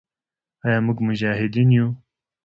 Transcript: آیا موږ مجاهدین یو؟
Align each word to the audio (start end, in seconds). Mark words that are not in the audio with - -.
آیا 0.65 0.79
موږ 0.85 0.97
مجاهدین 1.07 1.69
یو؟ 1.77 1.87